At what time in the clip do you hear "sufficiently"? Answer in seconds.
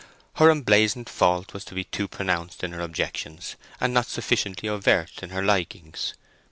4.07-4.67